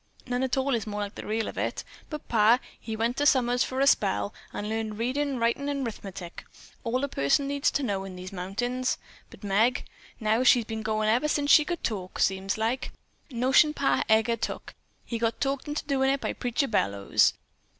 None 0.25 0.41
at 0.41 0.57
all 0.57 0.73
is 0.73 0.87
more 0.87 1.01
like 1.01 1.13
the 1.13 1.27
real 1.27 1.47
of 1.47 1.59
it. 1.59 1.83
But 2.09 2.27
pa, 2.27 2.57
he 2.79 2.95
went 2.95 3.19
summers 3.27 3.63
for 3.63 3.79
a 3.79 3.85
spell, 3.85 4.33
and 4.51 4.67
learned 4.67 4.97
readin', 4.97 5.37
writin' 5.37 5.69
and 5.69 5.85
'rithmetic. 5.85 6.43
All 6.83 7.03
a 7.03 7.07
person 7.07 7.47
needs 7.47 7.69
to 7.69 7.83
know 7.83 8.03
in 8.03 8.15
these 8.15 8.33
mountains; 8.33 8.97
but 9.29 9.43
Meg, 9.43 9.85
now, 10.19 10.41
she's 10.41 10.65
been 10.65 10.81
goin' 10.81 11.07
ever 11.07 11.27
since 11.27 11.51
she 11.51 11.63
could 11.63 11.83
talk, 11.83 12.17
seems 12.17 12.57
like. 12.57 12.91
Notion 13.29 13.75
Pa 13.75 14.01
Heger 14.09 14.37
took. 14.37 14.73
He 15.05 15.19
got 15.19 15.39
talked 15.39 15.67
into 15.67 15.85
doin' 15.85 16.09
it 16.09 16.19
by 16.19 16.33
Preacher 16.33 16.67
Bellows." 16.67 17.33